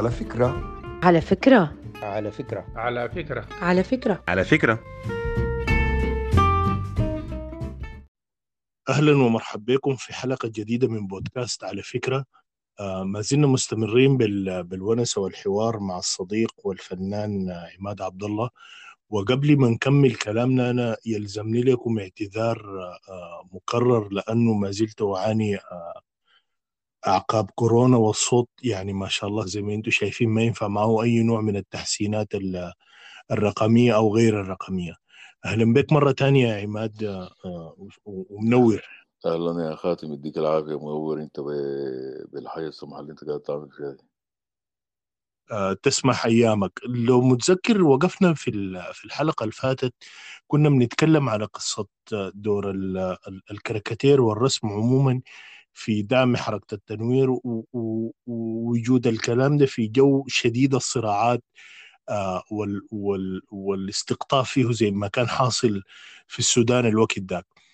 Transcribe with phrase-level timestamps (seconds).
[0.00, 0.80] على فكرة.
[1.02, 1.74] على فكرة.
[2.02, 2.66] على فكرة.
[2.76, 3.46] على فكرة.
[3.60, 4.24] على فكرة.
[4.28, 4.80] على فكرة.
[8.88, 12.24] أهلا ومرحبا بكم في حلقة جديدة من بودكاست على فكرة.
[12.80, 18.50] آه ما زلنا مستمرين بال- بالونسة والحوار مع الصديق والفنان آه، عماد عبد الله
[19.10, 22.58] وقبل ما نكمل كلامنا أنا يلزمني لكم اعتذار
[23.08, 26.00] آه مكرر لأنه ما زلت أعاني آه
[27.06, 31.22] أعقاب كورونا والصوت يعني ما شاء الله زي ما أنتم شايفين ما ينفع معه أي
[31.22, 32.72] نوع من التحسينات ال-
[33.30, 34.96] الرقمية أو غير الرقمية.
[35.44, 38.82] أهلا بك مرة تانية يا عماد آه، آه، ومنور.
[39.26, 41.40] أهلا يا خاتم يديك العافية منور أنت
[42.32, 43.96] بالحياة السمحه اللي أنت قاعد تعمل فيها.
[45.52, 46.72] آه، تسمح أيامك.
[46.86, 48.50] لو متذكر وقفنا في
[48.92, 49.94] في الحلقة اللي فاتت
[50.46, 51.86] كنا بنتكلم على قصة
[52.34, 52.96] دور ال-
[53.28, 55.20] ال- الكاريكاتير والرسم عموما.
[55.72, 57.36] في دعم حركة التنوير
[58.26, 61.44] ووجود الكلام ده في جو شديد الصراعات
[62.08, 65.82] آه، وال وال والاستقطاب فيه زي ما كان حاصل
[66.26, 67.18] في السودان الوقت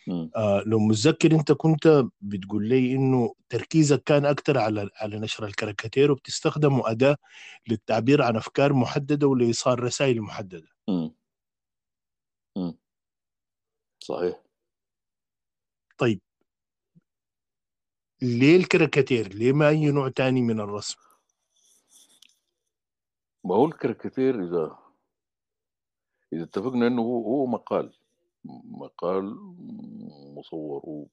[0.07, 0.31] مم.
[0.37, 6.13] آه لو متذكر انت كنت بتقول لي انه تركيزك كان أكثر على على نشر الكاريكاتير
[6.13, 7.17] وبتستخدمه أداة
[7.69, 11.15] للتعبير عن أفكار محددة ولإيصال رسائل محددة مم.
[12.57, 12.79] مم.
[14.01, 14.42] صحيح
[15.98, 16.20] طيب
[18.22, 20.98] ليه الكاريكاتير؟ ليه ما أي نوع تاني من الرسم؟
[23.45, 24.78] ما هو الكاريكاتير إذا
[26.33, 27.92] إذا اتفقنا إنه هو هو مقال
[28.64, 29.36] مقال
[30.34, 31.06] مصور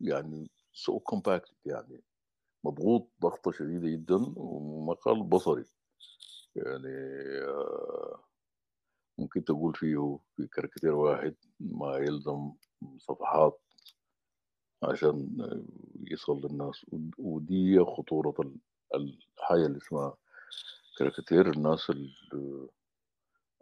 [0.00, 2.02] يعني so compact يعني
[2.64, 5.64] مضغوط ضغطة شديدة جدا ومقال بصري.
[6.56, 6.96] يعني
[7.48, 8.24] آه،
[9.18, 12.52] ممكن تقول فيه في كاريكاتير واحد ما يلزم
[12.98, 13.60] صفحات
[14.82, 15.36] عشان
[16.10, 18.58] يصل للناس ود- ودي خطورة ال-
[19.38, 20.14] الحاجة اللي اسمها
[20.98, 22.14] كاريكاتير الناس ال-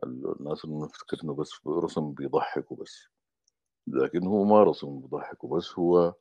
[0.04, 3.06] ال- الناس اللي نفتكر انه بس رسم بيضحك وبس
[3.86, 6.14] لكن هو ما رسم بيضحك وبس هو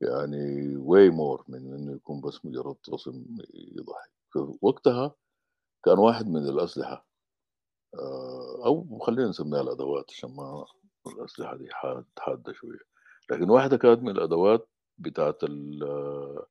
[0.00, 3.24] يعني way more من إنه يكون بس مجرد رسم
[3.54, 4.12] يضحك.
[4.62, 5.14] وقتها
[5.84, 7.06] كان واحد من الأسلحة
[7.94, 10.64] آه، أو خلينا نسميها الأدوات عشان ما
[11.06, 12.78] الأسلحة دي حاد حادة شوية.
[13.30, 14.68] لكن واحدة كانت من الأدوات
[14.98, 16.42] بتاعت ال-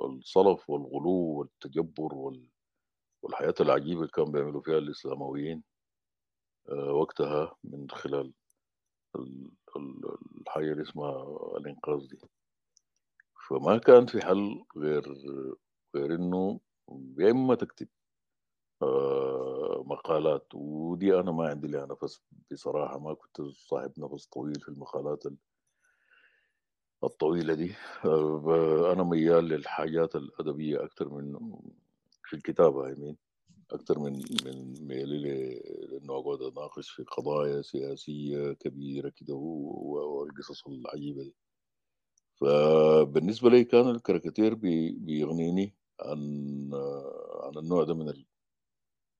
[0.00, 2.48] الصلف والغلو والتجبر وال-
[3.22, 5.62] والحياة العجيبة اللي كانوا بيعملوا فيها الإسلامويين
[6.68, 8.32] آه، وقتها من خلال
[9.16, 12.18] ال- ال- الحاجة اللي اسمها الإنقاذ دي
[13.48, 15.02] فما كان في حل غير
[15.96, 16.60] غير إنه
[17.18, 17.88] يا إما تكتب
[18.82, 20.46] آه، مقالات.
[20.54, 25.26] ودي أنا ما عندي لها نفس بصراحة ما كنت صاحب نفس طويل في المقالات
[27.02, 27.74] ال- الطويلة دي.
[28.04, 31.38] آه، أنا ميال للحاجات الأدبية أكتر من
[32.24, 33.16] في الكتابة يمين
[33.70, 34.12] أكتر من
[34.44, 35.60] من ميالي ل-
[35.92, 41.36] لأنه أقعد أناقش في قضايا سياسية كبيرة كده والقصص العجيبة دي.
[42.40, 46.20] فبالنسبة لي كان الكاريكاتير بي- بيغنيني عن
[47.44, 48.24] عن النوع ده من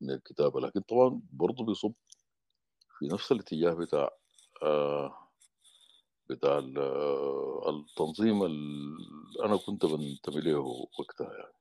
[0.00, 0.60] من الكتابة.
[0.60, 1.92] لكن طبعا برضه بيصب
[2.98, 4.10] في نفس الاتجاه بتاع
[4.62, 5.29] آه،
[6.30, 6.78] بتاع ال-
[7.68, 10.60] التنظيم اللي أنا كنت بنتمي له
[10.98, 11.54] وقتها يعني.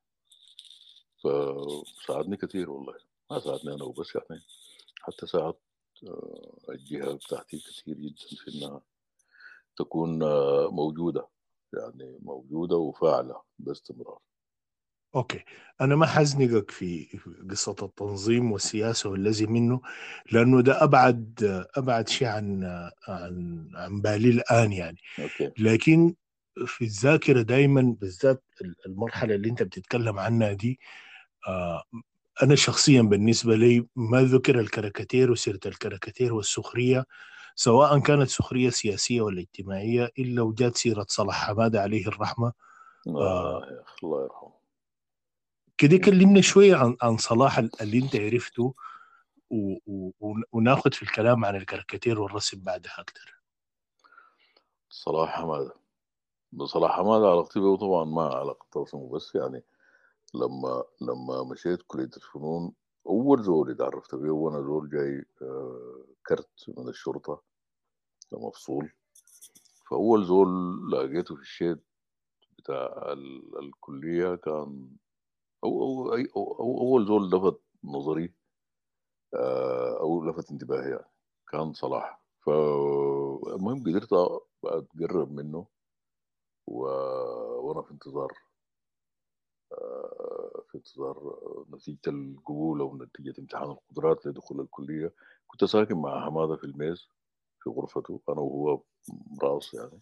[1.24, 2.94] فساعدني كثير والله.
[3.32, 4.42] ما ساعدني أنا وبس يعني.
[5.02, 5.54] حتى ساعد
[6.08, 8.16] آه، الجهة بتاعتي كثير جدا
[8.46, 8.82] في إنها
[9.78, 11.28] تكون آه، موجودة.
[11.74, 14.20] يعني موجودة وفاعلة بإستمرار.
[15.16, 15.44] okay.
[15.82, 17.20] أنا ما حزنقك في
[17.52, 19.82] قصة التنظيم والسياسة والذي منه
[20.32, 21.44] لأنه ده أبعد
[21.76, 22.64] أبعد شيء عن
[23.08, 24.98] عن عن بالي الآن يعني.
[25.20, 25.52] okay.
[25.58, 26.16] لكن
[26.66, 28.44] في الذاكرة دائما بالذات
[28.86, 30.80] المرحلة اللي أنت بتتكلم عنها دي
[31.48, 31.84] آه،
[32.44, 37.06] أنا شخصيا بالنسبة لي ما ذكر الكاريكاتير وسيرة الكاريكاتير والسخرية
[37.56, 42.54] سواء كانت سخرية سياسية ولا اجتماعية إلا وجات سيرة صلاح حمادة عليه الرحمة.
[43.08, 43.64] آه
[44.04, 44.59] الله يرحمه.
[45.80, 48.74] كده كلمنا شوية عن عن صلاح اللي انت عرفته
[49.50, 53.36] و- و- ون- وناخد في الكلام عن الكاريكاتير والرسم بعدها أكثر
[54.90, 55.74] صلاح حمادة.
[56.52, 59.64] بصلاح حمادة علاقتي به طبعا ما علاقة رسمه بس يعني
[60.34, 62.74] لما لما مشيت كلية الفنون
[63.08, 67.42] أول زول اتعرفت به وأنا زول جاي آه، كرت من الشرطة
[68.32, 68.92] مفصول.
[69.90, 70.48] فأول زول
[70.92, 71.84] لقيته في الشيت
[72.58, 74.90] بتاع ال- الكلية كان
[75.64, 78.34] أو أو أول زول لفت نظري
[79.34, 81.12] آه، أو لفت انتباهي يعني
[81.52, 82.22] كان صلاح.
[82.46, 84.14] فالمهم قدرت
[84.66, 85.66] أتقرب منه
[86.68, 86.80] و...
[87.60, 88.32] وأنا في انتظار
[89.72, 91.36] آه، في انتظار
[91.74, 95.14] نتيجة القبول أو نتيجة امتحان القدرات لدخول الكلية.
[95.48, 97.08] كنت ساكن مع حمادة في الميز
[97.64, 98.82] في غرفته أنا وهو
[99.44, 100.02] راس يعني.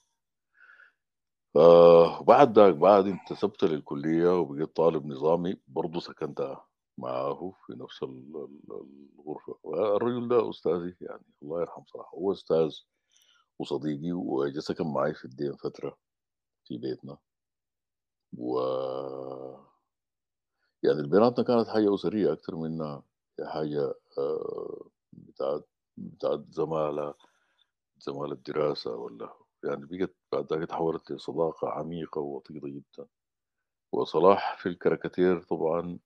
[1.55, 6.55] آه بعد ذاك بعد انتسبت للكلية وبقيت طالب نظامي برضه سكنت
[6.97, 8.35] معاه في نفس ال-
[8.71, 9.55] ال- الغرفة.
[9.95, 12.75] الرجل ده أستاذي يعني الله يرحمه صراحة هو أستاذ
[13.59, 15.97] وصديقي وجا سكن معي في الدين فترة
[16.65, 17.17] في بيتنا.
[18.37, 18.59] و
[20.83, 23.03] يعني بيناتنا كانت حاجة أسرية أكتر منها
[23.45, 25.67] حاجة آه، بتاعت
[25.97, 27.13] بتاعت زمالة
[27.99, 33.07] زمالة دراسة ولا يعني بقت بعد ذاك تحولت لصداقة عميقة ووطيدة جدا.
[33.93, 35.99] وصلاح في الكاريكاتير طبعا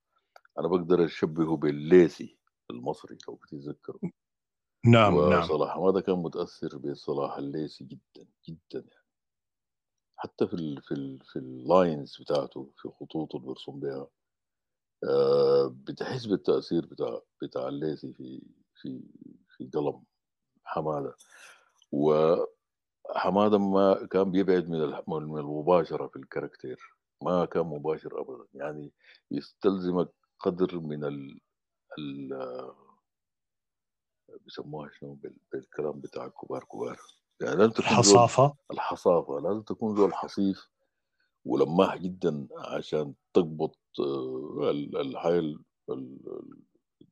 [0.60, 2.38] أنا بقدر أشبهه بالليثي
[2.72, 4.12] المصري لو بتتذكروا
[4.86, 5.44] نعم نعم.
[5.44, 9.06] وصلاح حمادة كان متأثر بصلاح الليثي جدا جدا يعني.
[10.18, 14.08] حتى في ال في ال في ال lines بتاعته في خطوطه اللي بيرسم بها
[15.04, 18.42] آه، بتحس بالتأثير بتاع بتاع الليثي في
[18.76, 19.02] في
[19.58, 20.04] في قلم
[20.64, 21.16] حمادة.
[23.10, 26.80] وحمادة ما كان بيبعد من المباشرة في الكاركتير.
[27.24, 28.46] ما كان مباشر أبدا.
[28.54, 28.92] يعني
[29.32, 30.10] يستلزمك
[30.40, 31.40] قدر من ال
[32.00, 32.30] ال
[34.46, 37.00] بيسموها شنو؟ بال- بالكلام بتاع الكبار كبار.
[37.42, 38.56] يعني لازم تكون زول الحصافة.
[38.72, 39.40] الحصافة.
[39.40, 40.70] لازم تكون زول حصيف
[41.46, 44.72] ولماح جدا عشان تضبط آه،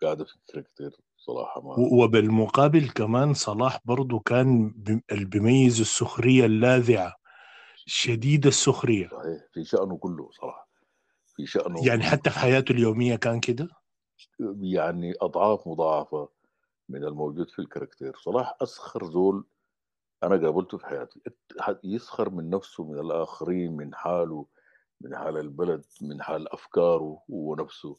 [0.02, 4.74] قاعدة في الكاركتير صراحة ما وبالمقابل كمان صلاح برضو كان
[5.12, 7.16] اللي بيميز السخرية اللاذعة
[7.86, 9.08] شديد السخرية.
[9.08, 10.70] صحيح في شأنه كله صراحة.
[11.36, 13.70] في شأنه يعني حتى في حياته اليومية كان كده؟
[14.62, 16.30] يعني أضعاف مضاعفة
[16.90, 18.16] من الموجود في الكاركتير.
[18.18, 19.46] صلاح أسخر زول
[20.24, 21.20] أنا قابلته في حياتي.
[21.30, 24.46] إت- يسخر من نفسه من الآخرين من حاله
[25.02, 27.98] من حال البلد من حال أفكاره هو نفسه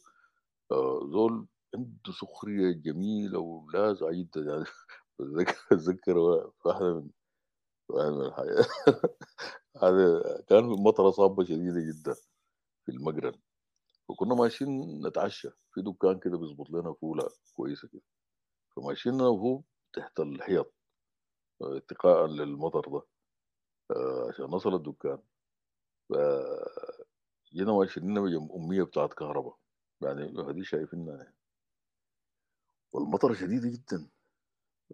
[0.71, 1.45] آه، زول
[1.75, 4.65] عنده سخرية جميلة ولاذعه جدا يعني
[5.71, 6.17] بتذكر
[6.65, 7.09] واحدة من
[7.89, 8.65] واحدة من الحاجات.
[9.83, 12.13] هذا كان مطرة صعبة شديدة جدا
[12.85, 13.39] في المقرن
[14.09, 15.49] وكنا ماشيين نتعشى.
[15.73, 18.01] في دكان كده بيظبط لنا فوله كويسة كده.
[18.75, 19.61] فماشيين أنا وهو
[19.93, 20.73] تحت الحيط
[21.61, 23.01] اتقاء للمطر ده
[23.91, 25.19] آه، عشان نصل الدكان.
[26.09, 29.57] فجينا ماشيين بجنب أمية بتاعت كهرباء.
[30.01, 31.33] يعني هذه شايفينها.
[32.93, 34.07] والمطر شديدة جدا.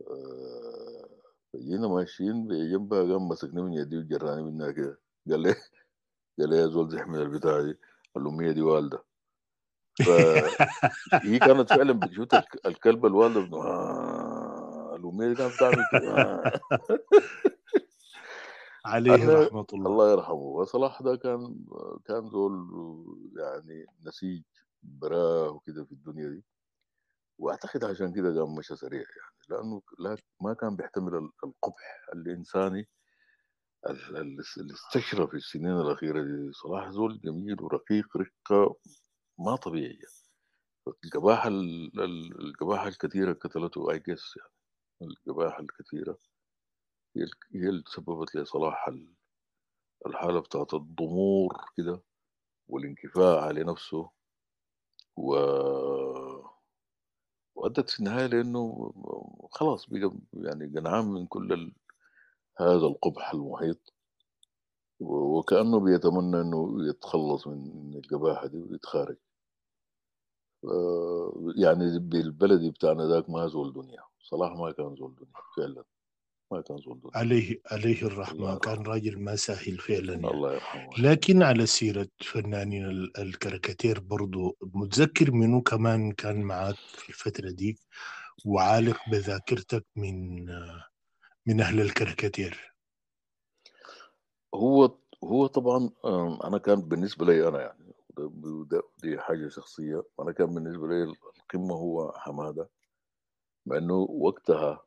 [0.01, 1.09] آه،
[1.53, 4.99] فجينا ماشيين بجنبها قام مسكني من يدي وجراني منها كده.
[5.29, 5.55] قال لي
[6.39, 7.77] قال لي يا زول زحمة البتاع دي.
[8.17, 9.03] الأمية دي والدة.
[10.05, 16.11] فهي كانت فعلا بتشوت الك- الكلب الوالدة بت- آه، الأمية دي كانت بتعمل كده.
[16.17, 16.51] آه.
[18.85, 19.11] عليه
[19.45, 19.88] رحمة الله.
[19.89, 20.33] الله يرحمه.
[20.35, 21.65] وصلاح ده كان
[22.05, 22.67] كان زول
[23.38, 24.44] يعني نسيج
[24.83, 26.44] براه وكده في الدنيا دي.
[27.39, 32.88] وأعتقد عشان كده قام مشى سريع يعني لأنه لا ما كان بيحتمل ال- القبح الإنساني
[33.88, 36.51] ال- ال- اللي استشرى في السنين الأخيرة دي.
[36.54, 38.75] صلاح زول جميل ورقيق رقة
[39.39, 40.00] ما طبيعيه
[41.06, 44.51] القباحه ال- ال- القباحه الكثيرة قتلته اي جس يعني.
[45.12, 46.18] القباحه الكثيرة
[47.16, 47.31] هي ال-
[47.62, 49.16] هي اللي سببت لصلاح ال-
[50.07, 52.04] الحالة بتاعت الضمور كده
[52.68, 54.09] والانكفاء على نفسه
[55.18, 55.35] و
[57.68, 58.94] وأدت في النهاية لأنه
[59.52, 61.74] خلاص بقى يعني قنعان من كل.
[62.59, 63.94] هذا القبح المحيط.
[65.00, 69.18] و- وكأنه بيتمنى إنه يتخلص من القباحة دي ويتخارج.
[71.57, 74.04] يعني بالبلدي بتاعنا ذاك ما زول دنيا.
[74.21, 75.86] صلاح ما كان زول دنيا فعلا.
[76.51, 76.77] ما كان
[77.16, 80.27] عليه عليه الله الرحمة كان راجل ما سهل فعلا يعني.
[80.27, 80.89] الله يرحمه.
[80.99, 87.80] لكن على سيرة فنانين ال- الكاريكاتير برضو متذكر منه كمان كان معك في الفترة دي؟
[88.45, 90.45] وعالق بذاكرتك من
[91.45, 92.73] من أهل الكاريكاتير.
[94.56, 95.89] هو هو طبعا
[96.44, 97.94] أنا كان بالنسبة لي أنا يعني
[99.04, 100.04] دي حاجة شخصية.
[100.19, 102.69] أنا كان بالنسبة لي القمة هو حمادة
[103.66, 104.86] مع إنه وقتها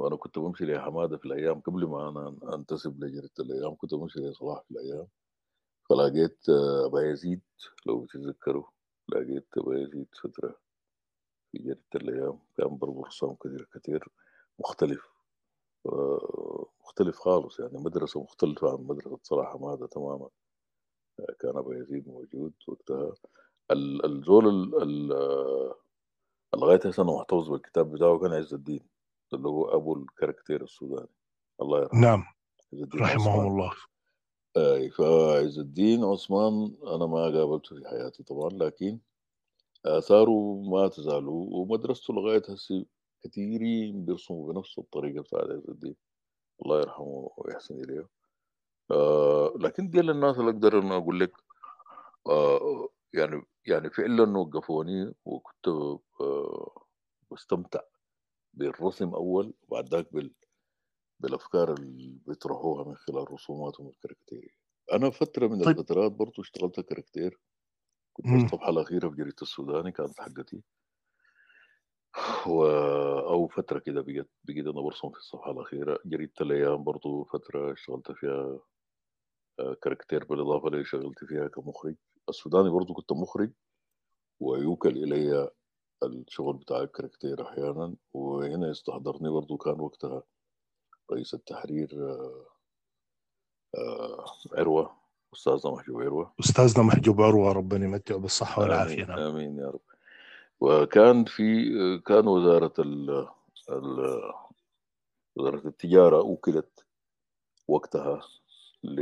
[0.00, 4.62] وأنا كنت بمشي لحمادة في الأيام قبل ما أنا أنتسب لجريدة الأيام كنت بمشي لصلاح
[4.62, 5.06] في الأيام.
[5.90, 7.40] فلقيت آه، أبا يزيد
[7.86, 8.64] لو تتذكروا
[9.08, 10.56] لقيت أبا يزيد فترة
[11.52, 14.08] في جريدة الأيام كان برضه رسام كثير كثير
[14.58, 15.08] مختلف
[15.86, 20.28] آه، مختلف خالص يعني مدرسة مختلفة عن مدرسة صلاح حمادة تماما.
[21.20, 23.14] آه، كان أبا يزيد موجود وقتها.
[23.70, 25.74] ال- الزول ال- ال- آه،
[26.56, 28.99] لغاية هسه أنا محتفظ بالكتاب بتاعه كان عز الدين.
[29.34, 31.08] اللي هو أبو الكاركتير السوداني.
[31.62, 32.00] الله يرحمه.
[32.00, 32.24] نعم.
[32.94, 33.46] رحمهم عثمان.
[33.46, 33.72] الله.
[34.56, 38.98] أي فعز الدين عثمان أنا ما قابلته في حياتي طبعا لكن
[39.86, 41.24] آثاره ما تزال.
[41.28, 42.86] ومدرسته لغاية هسه
[43.22, 45.96] كثيرين بيرسموا بنفس الطريقة بتاعت عز الدين.
[46.62, 48.08] الله يرحمه ويحسن إليه.
[48.90, 51.32] آه لكن دي الناس اللي أقدر ان أقول لك
[52.26, 55.68] آه يعني يعني فعلا وقفوني وكنت
[56.20, 56.84] آه
[57.30, 57.80] بستمتع.
[58.60, 60.34] بالرسم أول وبعد ذاك بال
[61.20, 64.50] بالأفكار اللي بيطرحوها من خلال رسوماتهم الكاركتيريه
[64.92, 65.78] أنا فترة من طيب.
[65.78, 67.40] الفترات برضو اشتغلت كاركتير
[68.12, 68.44] كنت في.
[68.44, 70.62] الصفحه الأخيرة في جريدة السوداني كانت حقتي.
[72.46, 72.64] و...
[73.30, 75.98] أو فترة كده بقيت بقيت أنا برسم في الصفحه الأخيرة.
[76.06, 78.60] جريدة الأيام برضو فترة اشتغلت فيها
[79.60, 81.96] آه، كاركتير بالإضافة اللي شغلت فيها كمخرج.
[82.28, 83.52] السوداني برضو كنت مخرج.
[84.40, 85.50] ويوكل إلي
[86.02, 90.22] الشغل بتاع الكاركتير أحيانا وهنا يستحضرني برضو كان وقتها
[91.12, 92.46] رئيس التحرير آه،
[93.74, 94.96] آه، عروة
[95.34, 96.32] أستاذنا محجوب عروة.
[96.40, 99.04] أستاذنا محجوب عروة ربنا يمتعه بالصحة والعافية.
[99.04, 99.18] امين نعم.
[99.18, 99.80] آمين يا رب.
[100.60, 101.64] وكان في
[102.06, 103.28] كان وزارة ال
[105.36, 106.84] وزارة التجارة أوكلت
[107.68, 108.20] وقتها
[108.84, 109.00] ل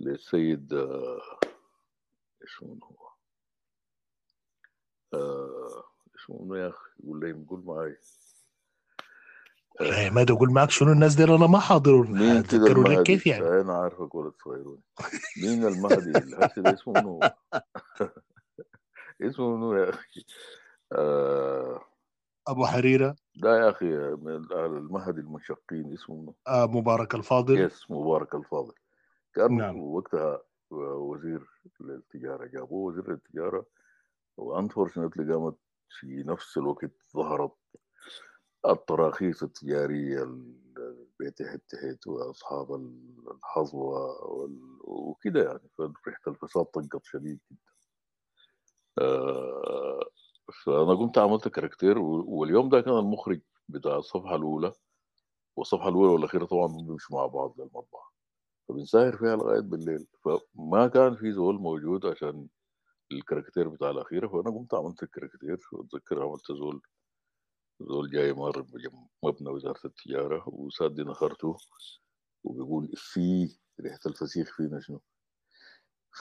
[0.00, 0.72] للسيد
[2.42, 3.11] إيش هو؟
[6.30, 7.96] آه، هو يا أخي؟ قول لي قول معي
[9.80, 12.12] لا يا ما أقول معك شنو الناس دي أنا ما حاضرون.
[12.12, 14.80] مين كده المهدي؟ كيف يعني؟ أنا عارفك ولد صغيرون
[15.42, 17.20] مين المهدي؟ الهسي ده اسمه منو؟
[19.22, 20.24] اسمه منو يا أخي؟
[20.92, 21.80] آه
[22.48, 23.16] أبو حريرة.
[23.34, 27.60] لا يا أخي المهدي المنشقين اسمه منو؟ آه مبارك الفاضل.
[27.60, 28.74] يس مبارك الفاضل.
[29.34, 29.80] كان نعم.
[29.80, 31.46] وقتها وزير
[31.80, 33.66] للتجارة جابوه وزير للتجارة
[34.36, 35.54] وأنفورشنتلي قامت
[36.00, 37.52] في نفس الوقت ظهرت
[38.68, 42.74] التراخيص التجارية اللي بيتحت تحت وأصحاب
[43.30, 45.68] الحظوة وال- وكده يعني.
[46.04, 47.60] فريحه الفساد طقت شديد جدا.
[48.98, 50.00] آه،
[50.64, 54.72] فأنا قمت عملت كاركتير واليوم ده كان المخرج بتاع الصفحة الأولى.
[55.56, 58.12] والصفحة الأولى والأخيرة طبعا بيمشوا مع بعض للمطبخ
[58.68, 60.06] فبنسهر فيها لغاية بالليل.
[60.24, 62.48] فما كان في زول موجود عشان
[63.12, 66.82] الكاركتير بتاع الاخيره فأنا قمت عملت الكاركتير وأتذكر عملت زول
[67.80, 71.56] زول جاي بجنب مبنى وزارة التجارة وسادي نخرته
[72.44, 75.00] وبيقول في ريحة الفسيخ فينا شنو؟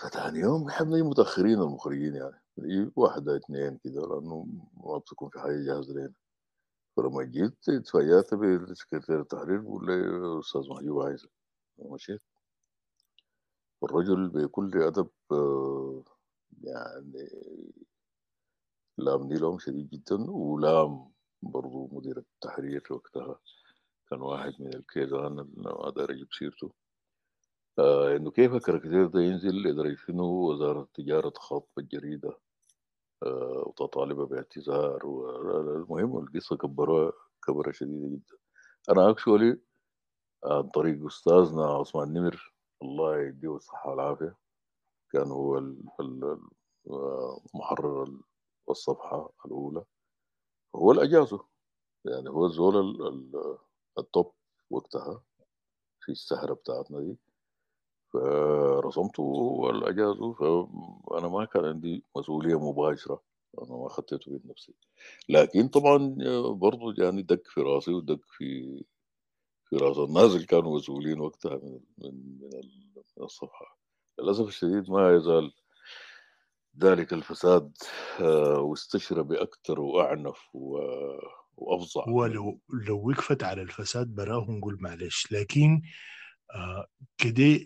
[0.02, 5.94] فتاني يوم إحنا متأخرين المخرجين يعني واحدة اثنين كده لأنه ما بتكون في حاجة جاهزة
[5.94, 6.14] لنا
[6.98, 11.30] فلما جيت اتفاجأت بسكرتير التحرير بقول لي أستاذ محجوب عايزك
[11.80, 12.22] مشيت
[13.84, 16.04] الرجل بكل أدب آه،
[16.64, 17.30] يعني
[18.98, 23.40] لامني لهم شديد جدا ولام برضو مدير التحرير وقتها
[24.10, 26.72] كان واحد من الكيزان ما أقدر أجيب سيرته.
[27.80, 32.38] آه إنه كيف الكاركتير ده ينزل؟ لدرجه انه وزارة التجارة تخاطب الجريدة
[33.24, 35.02] آه وتطالب باعتذار
[35.76, 38.38] المهم القصة كبرها شديدة جدا.
[38.90, 39.60] أنا اكشولي
[40.46, 42.54] عن طريق أستاذنا عثمان نمر
[42.84, 44.36] الله يديه الصحة والعافية
[45.12, 45.62] كان هو
[47.56, 48.22] محرر ال-
[48.70, 49.86] الصفحة الأولى.
[50.76, 51.46] هو اللي اجازه
[52.06, 52.46] يعني هو
[52.80, 53.58] ال-
[54.00, 54.34] التوب
[54.70, 55.24] وقتها
[56.02, 57.18] في السهرة بتاعتنا دي.
[58.14, 63.24] فرسمته هو اللي اجازه فأنا ما كان عندي مسؤولية مباشرة.
[63.62, 64.74] أنا ما خطيته بنفسي
[65.30, 66.16] لكن طبعا
[66.54, 68.84] برضه يعني دق في راسي ودق في
[69.70, 73.04] في راس الناس اللي كانوا مسؤولين وقتها من من من ال-
[74.22, 75.52] للاسف الشديد ما يزال
[76.80, 77.72] ذلك الفساد
[78.20, 81.18] آه، واستشرى بأكثر وأعنف و-
[81.58, 82.04] وأفظع.
[82.10, 82.34] هو من
[82.88, 85.82] لو وقفت على الفساد براه نقول معلش لكن
[86.56, 86.88] آه
[87.18, 87.60] كده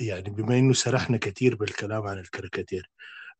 [0.00, 2.90] يعني بما إنه سرحنا كثير بالكلام عن الكاريكاتير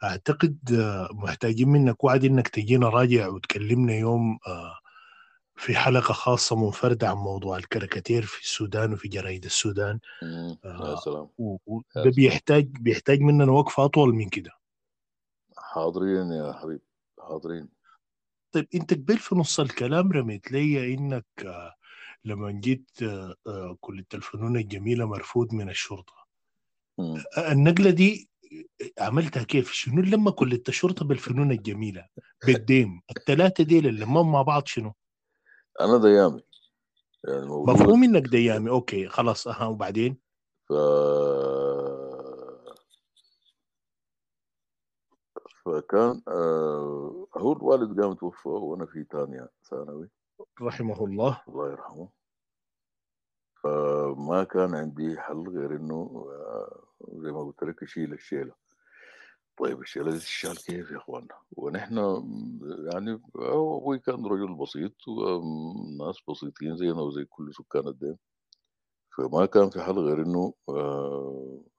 [0.05, 4.75] أعتقد آه محتاجين منك وعد إنك تجينا راجع وتكلمنا يوم آه
[5.57, 10.59] في حلقة خاصة منفردة عن موضوع الكاريكاتير في السودان وفي جرايد السودان مم.
[10.65, 14.51] يا آه سلام وده بيحتاج بيحتاج مننا وقفة أطول من كده
[15.57, 16.85] حاضرين يا حبيبي
[17.21, 17.69] حاضرين
[18.53, 21.75] طيب أنت قبل في نص الكلام رميت لي إنك آه
[22.25, 26.15] لما جيت آه آه كلية الفنون الجميلة مرفوض من الشرطة
[26.99, 27.23] مم.
[27.39, 28.31] آه النقلة دي
[28.99, 32.07] عملتها كيف؟ شنو لما كلية الشرطة بالفنون الجميلة
[32.47, 34.95] بالديم الثلاثة دي اللي مع بعض شنو؟
[35.81, 36.43] أنا ديامي.
[37.29, 38.71] يعني مولود مفهوم إنك ديامي.
[38.71, 40.19] okay خلاص أها وبعدين؟
[40.69, 40.73] ف
[45.65, 50.11] فكان آه هو الوالد قام توفى وأنا في ثانية ثانوي.
[50.63, 51.43] رحمه الله.
[51.49, 52.09] الله يرحمه.
[53.63, 58.64] فما ما كان عندي حل غير إنه آه، زي ما قُلت لك أشيل الشيلة.
[59.59, 61.99] طيب الشيلة دي تتشال كيف يا أخوانا؟ ونحن
[62.93, 68.19] يعني هو أبوي كان رجل بسيط وناس بسيطين زينا وزي كل سكان الدين،
[69.19, 70.75] فما كان في حل غير إنه آآ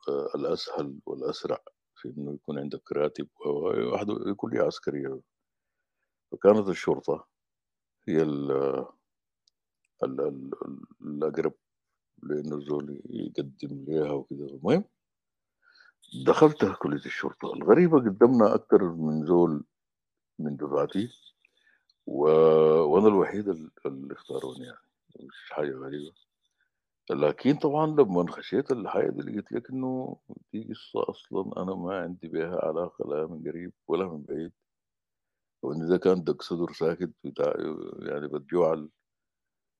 [0.09, 1.59] آآ الأسهل والأسرع
[1.95, 3.27] في إنه يكون عندك راتب
[3.93, 4.07] واحد
[4.53, 5.21] ليه عسكرية.
[6.31, 7.27] فكانت الشرطة
[8.07, 8.51] هي ال
[10.03, 11.53] ال ال ال الأقرب
[12.23, 14.85] لإنه الزول يقدّم ليها وكده، المهم
[16.13, 19.63] دخلت كلية الشرطة، الغريبة قدّمنا أكتر من زول
[20.39, 21.09] من دفعتي
[22.07, 22.21] و
[22.83, 24.79] وأنا الوحيد ال اللي اختاروني يعني،
[25.21, 26.13] مش حاجة غريبة،
[27.11, 30.17] لكن طبعًا لمّا خشيت الحاجة دي لقيت لك إنه
[30.53, 34.53] دي قصة أصلًا أنا ما عندي بيها علاقة لا من قريب ولا من بعيد،
[35.63, 37.53] وإن ده كان دق صدر ساكت بتاع
[37.99, 38.87] يعني بتجوع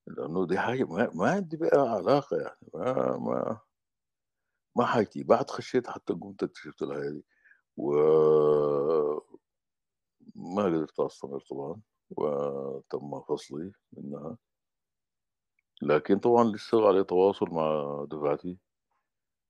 [0.07, 2.57] لأنه دي حاجة ما ما عندي بيها علاقة يعني.
[2.73, 3.59] ما ما
[4.75, 7.25] ما حاجتي، بعد خشيت حتى قمت اكتشفت الحاجة دي.
[7.77, 7.93] و
[10.35, 11.81] ما قدرت أستمر طبعًا
[12.17, 14.37] وتم فصلي منها.
[15.81, 18.57] لكن طبعًا لسه على تواصل مع دفعتي،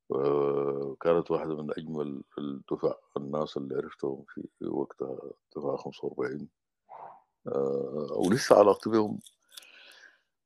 [0.10, 4.26] وكانت واحدة من أجمل الدفع الناس اللي عرفتهم
[4.60, 5.20] في وقتها
[5.56, 6.50] دفعة 45
[7.48, 9.20] آآ ولسه علاقتي بيهم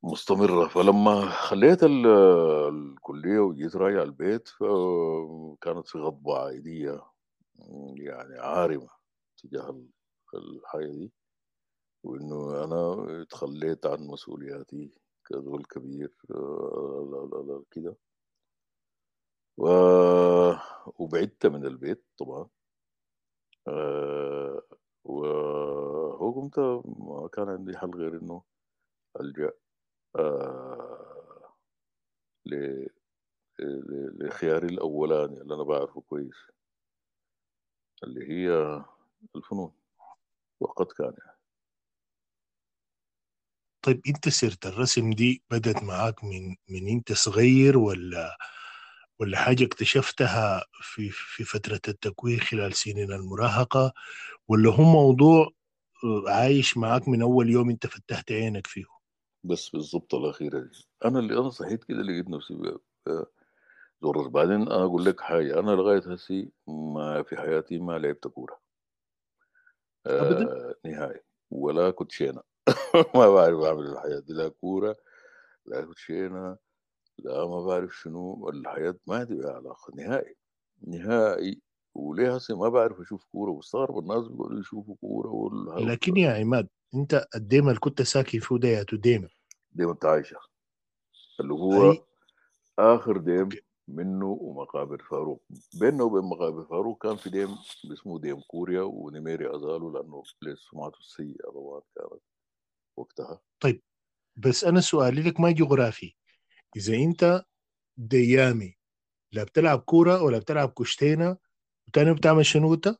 [0.03, 2.07] مستمرة، فلمّا خلّيت ال
[2.69, 7.01] الكلية وجيت راجع البيت فكانت في غضبة عائلية
[7.97, 8.89] يعني عارمة
[9.43, 9.87] تجاه ال
[10.35, 11.13] الحاجة دي،
[12.05, 14.91] وإنه أنا اتخلّيت عن مسؤولياتي
[15.25, 17.97] كزول كبير ال كده.
[19.57, 19.63] و
[20.99, 22.49] وبعدت من البيت طبعًا.
[23.67, 24.61] آآ
[25.03, 28.41] وهو قمت ما كان عندي حل غير إنه
[29.21, 29.53] ألجأ
[32.45, 32.87] ل
[34.19, 36.35] لخياري الأولاني اللي أنا باعرفه كويس.
[38.03, 38.81] اللي هي
[39.35, 39.71] الفنون،
[40.61, 41.37] وقد كان يعني.
[43.85, 48.37] طيب أنت سيرة الرسم دي بدت معاك من من أنت صغير والّا
[49.19, 53.93] والّا حاجة اكتشفتها في في فترة التكوين خلال سنين المراهقة،
[54.47, 55.49] والّا هو موضوع
[56.27, 58.85] عايش معاك من أول يوم أنت فتحت عينك فيه؟
[59.43, 60.87] بس بالضبط الأخيرة دي.
[61.05, 62.77] أنا اللي أنا صحيت كده لقيت نفسي ب
[64.03, 68.59] زرار بعدين أنا أقول لك حاجة، أنا لغاية هسي ما في حياتي ما لعبت كورة.
[70.19, 71.19] أبدًا؟ آآ نهائي.
[71.51, 72.41] ولا كوتشينة
[73.15, 74.95] ما باعرف أعمل الحاجات دي، لا كورة،
[75.65, 76.57] لا كوتشينة،
[77.19, 80.35] لا ما باعرف شنو، الحياة ما بيها علاقة نهائي،
[80.87, 81.61] نهائي،
[81.95, 83.51] وليه هسي ما باعرف أشوف كورة.
[83.51, 85.29] وباستغرب الناس بيقعدوا يشوفوا كورة
[85.77, 89.27] لكن يا عماد أنت الديم اللي كنت ساكن فيه ده ياتو ديم
[89.71, 90.37] ديم التعايشة
[91.39, 92.03] اللي هو أي
[92.79, 93.49] آخر ديم.
[93.89, 95.43] منه ومقابر فاروق،
[95.79, 97.55] بيننا وبين مقابر فاروق كان في ديم
[97.93, 102.21] اسمه ديم كوريا ونميري أزالوا لأنه لسمعته السيئة طبعًا كانت
[102.97, 103.41] وقتها.
[103.59, 103.81] طيب
[104.35, 106.15] بس أنا سؤالي لك ما جغرافي،
[106.75, 107.45] إذا أنت
[107.97, 108.75] ديامي
[109.31, 111.37] لا بتلعب كورة ولا بتلعب كشتينة
[111.87, 112.99] وتاني بتعمل شنو قُلت؟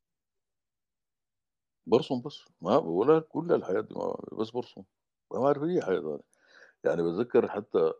[1.92, 4.84] بارسم بس، ما ولا كل الحاجات دي ما بس بارسم،
[5.34, 6.20] ما باعرف أي حاجة تانية،
[6.86, 7.94] يعني باتذكر حتى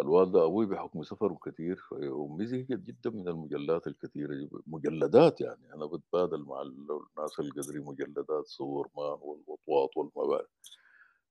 [0.00, 5.74] الوالدة أبوي بحكم سفره كتير فأمي زهقت جدًا من المجلات الكتيرة دي، مجلدات يعني.
[5.74, 10.42] أنا باتبادل مع ال الناس اللي قدري مجلدات صور مان والوطواط والما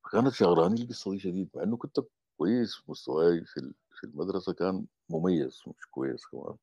[0.05, 1.99] فكانت شاغلاني القصة دي شديد، مع إنه كنت
[2.37, 6.55] كويس مستواي في في المدرسة كان مميز مش كويس كمان،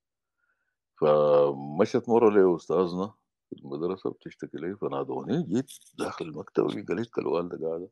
[1.01, 3.15] فمشت مرة لأستاذنا
[3.55, 7.88] في المدرسة بتشتكي لي فنادوني جيت داخل المكتب لقيت الوالدة قاعدة.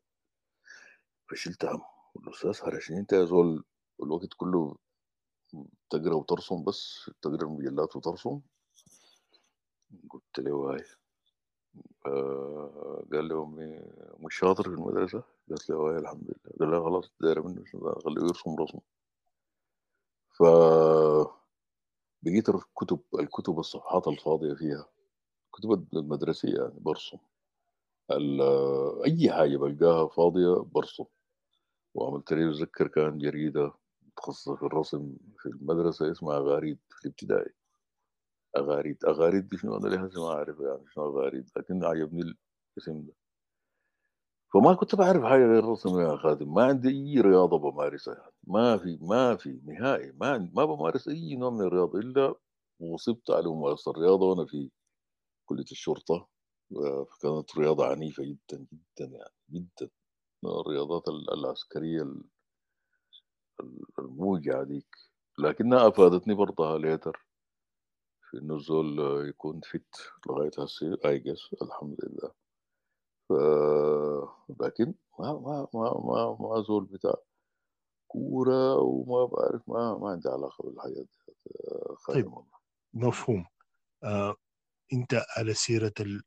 [1.31, 1.83] فشلت هم
[2.17, 3.65] الأستاذ هرشني أنت يا زول
[4.03, 4.77] الوقت كله
[5.91, 8.41] تقرا وترسم بس تقرا المجلات وترسم.
[10.11, 10.85] قلت له واي.
[12.07, 13.81] آه قال لي أمي
[14.19, 15.23] مش شاطر في المدرسة.
[15.49, 16.57] قالت له واي الحمد لله.
[16.61, 17.65] قال لها خلاص داير منه
[18.05, 18.79] خليه يرسم رسم.
[20.31, 20.43] ف
[22.23, 24.89] بقيت الكتب الكتب الصفحات الفاضية فيها.
[25.61, 27.19] كتب المدرسية يعني برسم
[29.07, 31.05] أي حاجة بلقاها فاضية برسم
[31.95, 33.73] وعملت لي أتذكر كان جريدة
[34.07, 37.53] متخصصة في الرسم في المدرسة اسمها أغاريد في الابتدائي.
[38.57, 42.23] أغاريد أغاريد دي شنو؟ ليه هسه ما أعرف يعني شنو أغاريد لكن عجبني
[42.77, 43.13] الاسم ده.
[44.55, 46.55] فما كنت بعرف حاجة غير الرسم يا خادم.
[46.55, 48.33] ما عندي أي رياضة بمارسها يعني.
[48.47, 50.13] ما في ما في نهائي.
[50.21, 52.35] ما ما بمارس أي نوع من الرياضة إلا
[52.81, 54.71] وصبت على ممارسة الرياضة وأنا في
[55.51, 56.29] كلية الشرطة
[56.77, 59.91] آه، فكانت رياضة عنيفة جدا جدا يعني جدا.
[60.45, 62.25] الرياضات ال- العسكرية ال-
[63.61, 64.97] ال- الموجعة ديك.
[65.39, 67.27] لكنها أفادتني برضها ليتر
[68.31, 69.95] في إنه الزول يكون فت
[70.27, 72.33] لغاية هسه اي جس الحمد لله.
[73.29, 73.33] ف
[74.63, 77.15] لكن ما ما ما ما, ما زول بتاع
[78.09, 81.19] كورة وما بعرف ما ما عندي علاقة بالحياة دي
[81.97, 82.45] خادم طيب
[82.95, 83.47] مفهوم.
[84.05, 84.37] آه
[84.93, 85.55] إنت على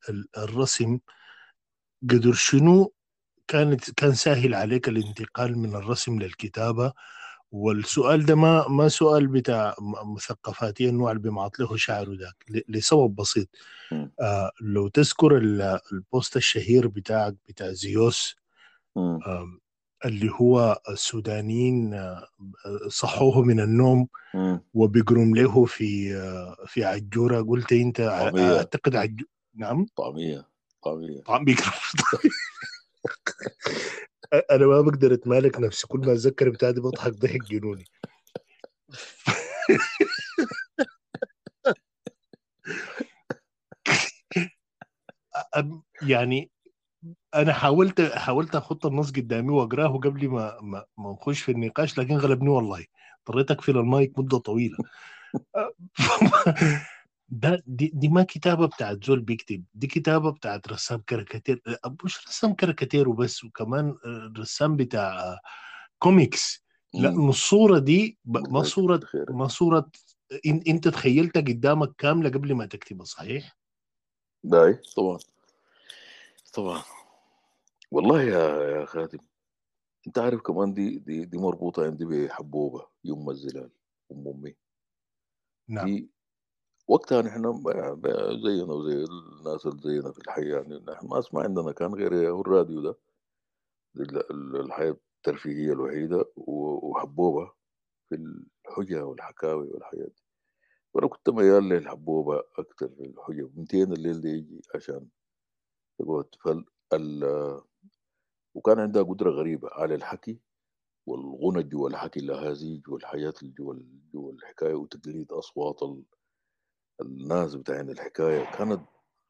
[0.10, 0.99] ال- الرسم
[2.10, 2.93] قدر شنو
[3.47, 6.93] كانت كان سهل عليك الانتقال من الرسم للكتابة
[7.52, 9.76] والسؤال ده ما ما سؤال بتاع
[10.15, 13.47] مثقفاتي النوع اللي بيمعط له شعره ذاك لسبب بسيط.
[14.21, 18.36] آه لو تذكر ال- البوست الشهير بتاعك بتاع زيوس
[18.95, 19.19] مم.
[20.05, 22.27] اللي هو السودانيين آه،
[22.87, 24.07] صحوه من النوم.
[24.73, 27.41] وبيقرم له في آه، في عجورة.
[27.41, 29.21] قلت أنت طعمية أعتقد عج...
[29.55, 30.47] نعم؟ طعمية
[30.83, 31.71] طعمية طعم بيقرم
[34.51, 35.87] أنا ما بقدر أتمالك نفسي.
[35.87, 37.85] كل ما أتذكر بتاع دي بضحك ضحك جنوني.
[46.01, 46.52] يعني
[47.36, 52.17] أنا حاولت حاولت أحط النص قدامي وأقرأه قبل ما ما, ما نخش في النقاش لكن
[52.17, 52.86] غلبني والله.
[53.19, 54.78] اضطريت أقفل المايك مدة طويلة.
[57.30, 61.62] ده دي, دي ما كتابة بتاعت زول بيكتب دي كتابة بتاعت رسام كاريكاتير.
[62.04, 63.96] مش رسام كاريكاتير وبس وكمان
[64.38, 65.39] رسام بتاع
[66.00, 66.63] كوميكس.
[66.93, 67.10] لا.
[67.10, 69.89] الصورة دي ما صورة ما صورة
[70.46, 73.58] إن أنت تخيلتها قدامك كاملة قبل ما تكتبها صحيح؟
[74.43, 74.80] باي.
[74.96, 75.17] طبعا.
[76.54, 76.82] طبعا.
[77.93, 78.39] والله يا
[78.79, 79.19] يا خاتم
[80.08, 83.71] انت عارف كمان دي دي دي مربوطة عندي بحبوبة يوم الزلال
[84.12, 84.56] أم أمي.
[85.69, 85.86] نعم.
[85.86, 86.12] دي
[86.88, 87.63] وقتها نحن
[88.43, 92.82] زينا وزي الناس اللي زينا في الحي يعني نحن ما ما عندنا كان غير الراديو
[92.82, 92.99] ده.
[93.95, 97.53] دي ال- ال- الحياة الترفيهية الوحيدة و- وحبوبة
[98.10, 98.15] في
[98.67, 100.23] الحجة والحكاوي والحاجات دي.
[100.93, 105.10] وأنا كنت ميال للحبوبة أكتر في الحجة 200 الليل دي يجي عشان
[105.99, 106.25] تقعد.
[106.45, 107.62] فال ال-
[108.53, 110.39] وكان عندها قدرة غريبة على الحكي
[111.05, 116.03] والغنى جوا الحكي اللهازيج والحياة جوا ال- جوا الحكاية وتقليد أصوات ال-
[117.01, 118.51] الناس بتاعين الحكاية.
[118.57, 118.81] كانت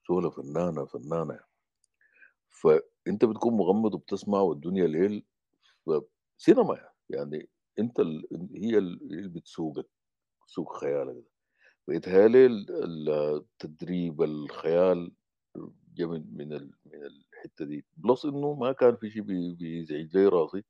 [0.09, 1.39] زولة فنانة فنانة.
[2.49, 5.25] فأنت بتكون مغمض وبتسمع والدنيا ليل.
[5.85, 8.27] فسينما يعني أنت ال...
[8.55, 9.87] هي اللي بتسوقك
[10.47, 11.23] تسوق خيالك
[11.87, 15.11] بيتهيألي ال- ال- التدريب الخيال
[15.99, 16.53] من من
[17.45, 17.85] ال- من الحتة دي.
[17.97, 20.63] plus إنه ما كان في شيء بي- بيزعج لي راسي.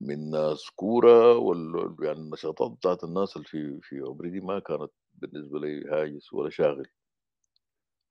[0.00, 4.90] من ناس كورة وال يعني النشاطات بتاعت الناس اللي في في عمري دي ما كانت
[5.14, 6.86] بالنسبة لي هاجس ولا شاغل.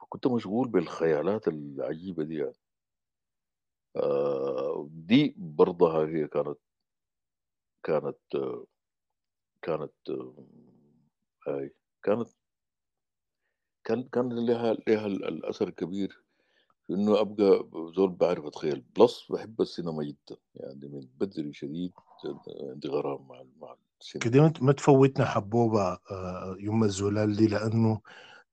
[0.02, 2.54] فكنت مشغول بالخيالات العجيبة دي يعني.
[3.96, 6.58] آه دي برضها هي كانت
[7.84, 8.18] كانت
[9.62, 9.94] كانت
[11.48, 12.30] هاي كانت
[13.84, 16.23] كان كان لها لها ال- الأثر الكبير
[16.88, 18.84] في إنه أبقى زول بعرف أتخيل.
[18.98, 20.38] بلس بحب السينما جدا.
[20.56, 21.92] يعني من بدري شديد
[22.72, 24.24] عندي غرام مع مع السينما.
[24.52, 28.02] كده ما- تفوتنا حبوبة آه، يوم الزلال دي لأنه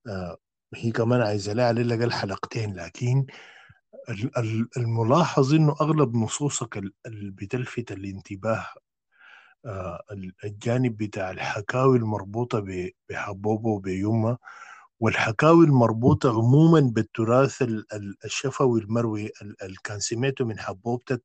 [0.06, 0.36] آه،
[0.74, 3.26] هي كمان عايزة لها على الأقل حلقتين لكن
[4.08, 8.66] ال- ال- الملاحظ إنه أغلب نصوصك ال- اللي بتلفت الانتباه
[9.66, 14.38] آه، ال- الجانب بتاع الحكاوي المربوطة ب- بحبوبة وبيومة
[15.00, 21.22] والحكاوي المربوطة عموما بالتراث ال- ال- الشفوي المروي ال- اللي كان سمعته من حبوبتك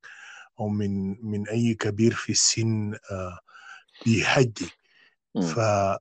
[0.60, 3.40] أو من من أي كبير في السن آه،
[4.06, 4.70] بيحجي
[5.42, 5.98] ف مم.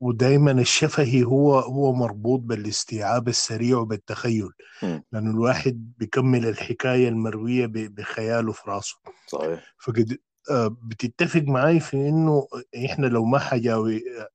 [0.00, 4.48] ودائما الشفهي هو هو مربوط بالاستيعاب السريع وبالتخيل
[4.82, 5.02] مم.
[5.12, 10.18] لأنه الواحد بيكمل الحكاية المروية ب- بخياله في راسه صحيح فقد
[10.50, 12.46] آه، بتتفق معي في إنه
[12.84, 14.28] إحنا لو ما حجاوي آه،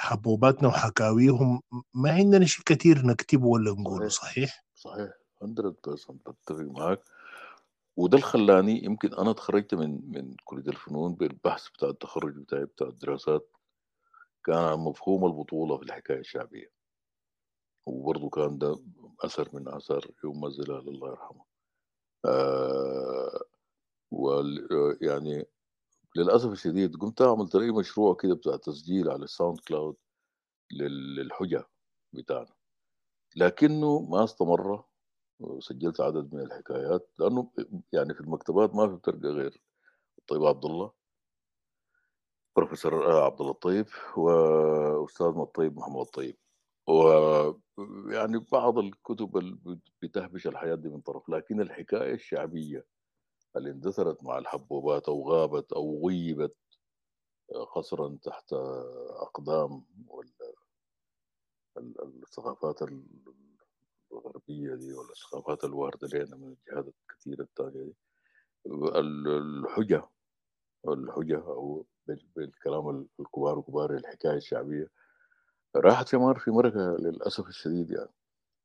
[0.00, 1.62] حبوباتنا وحكاويهم
[1.94, 7.00] ما عندنا شيء كتير نكتبه ولا نقوله صحيح؟ صحيح؟ صحيح 100% بتفق معاك
[7.96, 12.86] وده اللي خلاني يمكن أنا اتخرجت من من كلية الفنون بالبحث بتاع التخرج بتاعي بتاع
[12.86, 13.56] الدراسات.
[14.44, 16.70] كان عن مفهوم البطولة في الحكاية الشعبية.
[17.86, 18.80] وبرضه كان ده
[19.20, 21.44] أثر من اثار يوم الزلال الله يرحمه.
[22.24, 23.40] آه
[24.10, 24.68] وال
[25.00, 25.46] يعني
[26.16, 29.96] للأسف الشديد قمت أعمل طريق مشروع كده بتاع تسجيل على ال SoundCloud
[30.72, 31.68] لل- للحجا
[32.12, 32.54] بتاعنا.
[33.36, 34.84] لكنه ما استمر
[35.40, 37.50] وسجلت عدد من الحكايات لأنه
[37.92, 39.62] يعني في المكتبات ما في بتلقى غير
[40.18, 40.92] الطيب عبد الله
[42.56, 46.36] بروفيسور آه، عبد الله الطيب وأستاذنا الطيب محمد الطيب.
[46.88, 52.86] ويعني بعض الكتب اللي بتهبش الحياة دي من طرف لكن الحكاية الشعبية
[53.56, 56.56] اللي اندثرت مع الحبوبات أو غابت أو غيبت
[57.74, 58.52] قصرا تحت
[59.22, 59.84] أقدام
[62.22, 62.82] الثقافات
[64.12, 67.94] الغربية دي ولا الثقافات الواردة لنا من الجهات الكثيرة الثانية دي؟
[68.66, 70.08] الحجة
[70.88, 71.86] الحجة أو
[72.36, 74.88] بالكلام الكبار وكبار الحكاية الشعبية
[75.76, 78.10] راحت مر في مرقة للأسف الشديد يعني.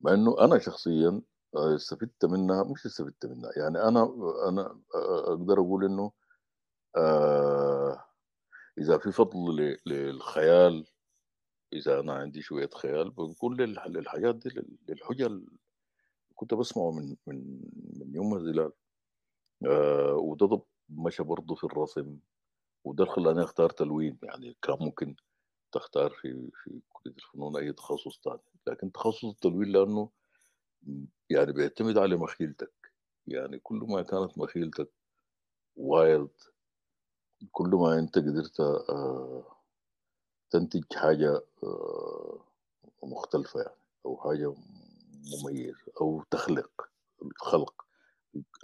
[0.01, 1.21] مع إنه أنا شخصيا
[1.57, 4.13] استفدت منها مش استفدت منها يعني أنا
[4.49, 4.79] أنا
[5.27, 6.11] أقدر أقول إنه
[6.97, 8.05] آه
[8.77, 10.87] إذا في فضل للخيال
[11.73, 14.49] إذا أنا عندي شوية خيال بكون للحاجات دي
[14.89, 15.57] للحجة اللي
[16.35, 17.61] كنت بسمعه من من
[17.99, 18.71] من يوم الزلال
[19.65, 22.19] آه وده مشى برضه في الرسم
[22.83, 25.15] وده اللي خلاني أختار تلوين يعني كان ممكن
[25.71, 28.39] تختار في في كلية الفنون أي تخصص تاني.
[28.67, 30.09] لكن تخصص التلوين لأنه
[31.29, 32.71] يعني بيعتمد على مخيلتك.
[33.27, 34.89] يعني كل ما كانت مخيلتك
[35.75, 36.29] wild
[37.51, 39.57] كل ما أنت قدرت آه
[40.49, 42.45] تنتج حاجة آه
[43.03, 44.55] مختلفة يعني أو حاجة
[45.43, 46.89] مميزة أو تخلق
[47.21, 47.85] الخلق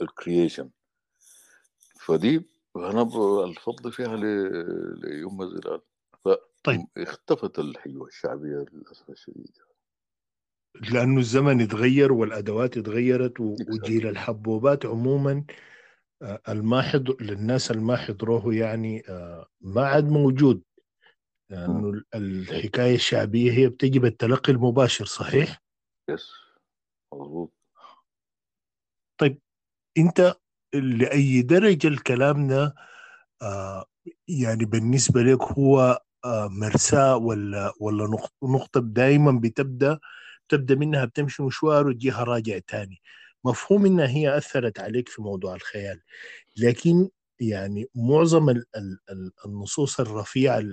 [0.02, 0.70] ال creation
[2.00, 3.02] فدي أنا
[3.46, 4.16] الفضل فيها
[4.96, 5.82] ليوم الزلال
[6.64, 6.88] طيب.
[6.96, 9.58] فاختفت الحيوة الشعبية للأسف الشديد.
[10.76, 15.44] لأنه الزمن اتغير والأدوات اتغيرت وجيل الحبوبات عموما
[16.50, 19.04] الماحض للناس الما حضروه يعني
[19.62, 20.62] ما عاد موجود.
[21.50, 25.62] لأنه الحكاية الشعبية هي بتجي بالتلقي المباشر صحيح؟
[26.10, 26.32] يس
[27.14, 27.54] مظبوط.
[29.20, 29.40] طيب
[29.98, 30.36] أنت
[30.74, 32.76] لأي درجة الكلام ده
[33.42, 33.86] آه
[34.28, 40.00] يعني بالنسبة لك هو آه مرساة ولا ولا نقطة دائما بتبدأ
[40.52, 43.02] تبدأ منها بتمشي مشوار وتجيها راجع تاني.
[43.46, 46.02] مفهوم إنها هي أثرت عليك في موضوع الخيال.
[46.58, 47.10] لكن
[47.42, 50.64] يعني معظم ال ال ال النصوص الرفيعة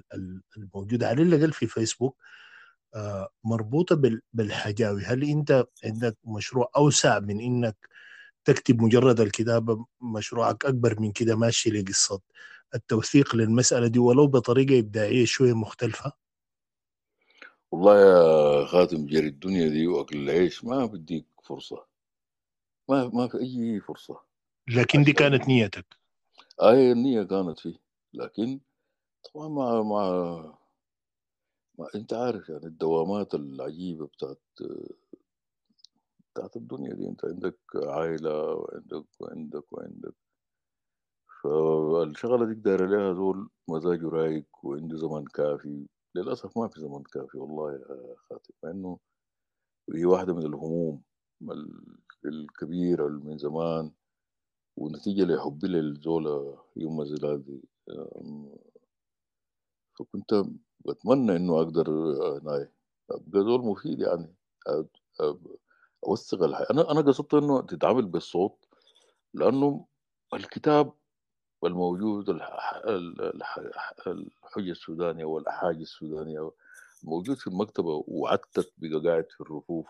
[0.58, 2.16] الموجودة على الأقل في فيسبوك
[2.94, 5.02] آه مربوطة بالحجاوي.
[5.04, 7.76] هل أنت عندك مشروع أوسع من إنك
[8.46, 12.20] تكتب مجرد الكتابة؟ مشروعك أكبر من كده ماشي لقصة
[12.74, 16.12] التوثيق للمسألة دي ولو بطريقة إبداعية شوية مختلفة؟
[17.72, 20.64] والله يا خاتم جري الدنيا دي وأكل العيش.
[20.64, 21.87] ما بديك فرصة.
[22.88, 24.20] ما ما في أي فرصة.
[24.68, 25.87] لكن دي كانت نيتك.
[26.62, 27.78] أي النيه كانت فيه.
[28.14, 28.61] لكن
[29.35, 30.59] طبعا مع مع
[31.78, 34.42] ما أنت عارف يعني الدوامات العجيبة بتاعت
[36.33, 37.09] بتاعت الدنيا دي.
[37.09, 40.14] أنت عندك عائلة وعندك وعندك وعندك.
[41.42, 45.87] فالشغلة دي دايرة لها زول مزاجه رايق وعنده زمن كافي.
[46.14, 48.98] للأسف ما في زمن كافي والله يا خاتم مع إنه
[49.94, 51.02] هي واحدة من الهموم
[52.24, 53.92] الكبيرة من زمان
[54.76, 57.62] ونتيجة لحبي للزولة يوم الزلال دي
[59.98, 60.44] فكنت
[60.86, 61.90] بتمنى إنه أقدر
[62.38, 62.72] هناي
[63.10, 64.34] أبقى زول مفيد يعني
[66.06, 66.66] أوثق الحياة.
[66.70, 68.64] أنا أنا قصدت إنه تتعامل بالصوت
[69.34, 69.86] لأنه
[70.34, 70.92] الكتاب
[71.64, 72.28] الموجود
[74.06, 76.50] الحجة السودانية والأحاجي السودانية
[77.04, 79.86] موجود في المكتبة وعدتك بقى في الرفوف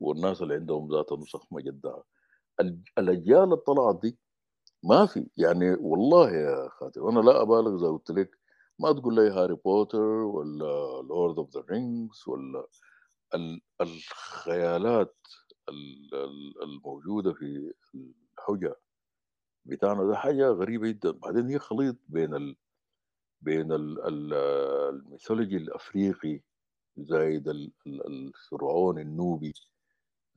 [0.00, 2.02] والناس اللي عندهم ذات نسخ مجدها
[2.98, 4.18] الأجيال اللي طلعت دي
[4.82, 5.26] ما في.
[5.36, 8.38] يعني والله يا خاتم أنا لا أبالغ إذا قلت لك
[8.78, 12.66] ما تقول لي Harry Potter ولا Lord of the Rings ولا
[13.80, 15.16] الخيالات
[16.62, 17.72] الموجودة في
[18.38, 18.76] الحجا.
[19.66, 21.10] بتاعنا ده حاجة غريبة جدا.
[21.10, 22.56] بعدين هي خليط بين ال...
[23.40, 24.06] بين ال...
[24.06, 24.34] ال...
[24.94, 26.40] ال mythology الأفريقي
[26.96, 27.72] زايد ال...
[27.86, 29.54] الفرعون النوبي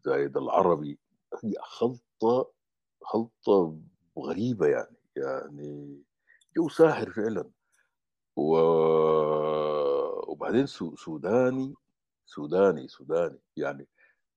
[0.05, 0.99] زايد العربي.
[1.43, 2.51] هي خلطة
[3.01, 3.79] خلطة
[4.19, 4.97] غريبة يعني.
[5.15, 6.03] يعني
[6.57, 7.49] جو ساحر فعلا.
[8.35, 8.57] و...
[10.31, 10.95] وبعدين سو...
[10.95, 11.75] سوداني
[12.25, 13.39] سوداني سوداني.
[13.57, 13.87] يعني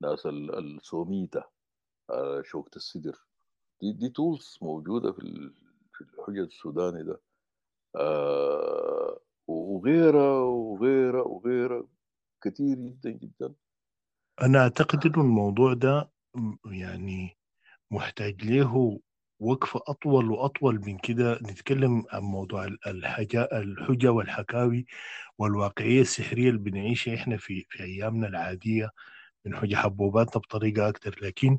[0.00, 1.44] ناس السوميتا
[2.42, 3.18] شوكة السدر
[3.82, 5.50] دي دي tools موجودة في
[5.92, 7.20] في الحجا السوداني ده.
[7.96, 11.86] آه وغيرها وغيرها وغيرها.
[12.44, 13.54] كثير جدا جدا.
[14.42, 16.10] أنا أعتقد إنه الموضوع ده
[16.66, 17.36] يعني
[17.90, 19.00] محتاج له
[19.40, 21.34] وقفة أطول وأطول من كده.
[21.42, 24.86] نتكلم عن موضوع الحاجة الحجة والحكاوي
[25.38, 28.90] والواقعية السحرية اللي بنعيشها إحنا في في أيامنا العادية.
[29.44, 31.18] من حجة حبوباتنا بطريقة أكتر.
[31.22, 31.58] لكن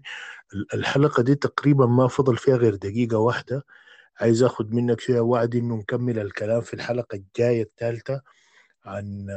[0.74, 3.66] الحلقة دي تقريبا ما فضل فيها غير دقيقة واحدة.
[4.22, 8.22] عايز أخذ منك شوية وعد إنه نكمل الكلام في الحلقة الجاية الثالثة
[8.86, 9.28] عن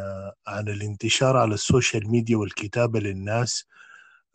[0.46, 3.66] عن الانتشار على السوشيال ميديا والكتابة للناس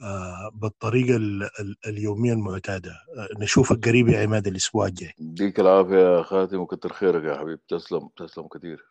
[0.01, 2.91] آه، بالطريقة ال- ال- اليومية المعتادة.
[2.91, 5.13] آه، نشوفك قريب يا عماد الأسبوع الجاي.
[5.19, 7.61] يديك العافية يا خاتم وكتر خيرك يا حبيبي.
[7.67, 8.90] تسلم تسلم كثير